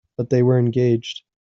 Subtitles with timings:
[0.17, 1.21] But they were engaged.